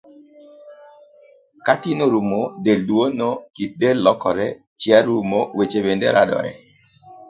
[1.65, 6.55] Ka tin orumo, del duono, kit del lokore, chia rumo, weche bende radore.